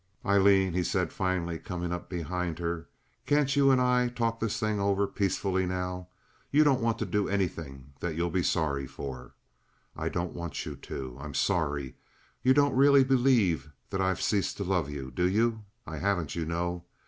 [0.25, 2.89] "Aileen," he said, finally, coming up behind her,
[3.27, 6.07] "can't you and I talk this thing over peacefully now?
[6.49, 9.35] You don't want to do anything that you'll be sorry for.
[9.95, 11.19] I don't want you to.
[11.21, 11.97] I'm sorry.
[12.41, 15.65] You don't really believe that I've ceased to love you, do you?
[15.85, 16.83] I haven't, you know.